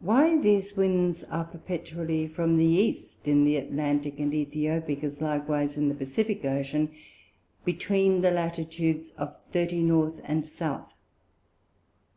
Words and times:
Why 0.00 0.36
these 0.36 0.76
Winds 0.76 1.22
are 1.30 1.44
perpetually 1.44 2.26
from 2.26 2.56
the 2.56 2.64
East 2.66 3.28
in 3.28 3.44
the 3.44 3.56
Atlantic 3.56 4.18
and 4.18 4.32
Æthiopick; 4.32 5.04
as 5.04 5.20
likewise 5.20 5.76
in 5.76 5.88
the 5.88 5.94
Pacifick 5.94 6.44
Ocean, 6.44 6.90
between 7.64 8.20
the 8.20 8.32
Latitudes 8.32 9.12
of 9.12 9.36
30 9.52 9.82
North 9.84 10.20
and 10.24 10.48
South? 10.48 10.92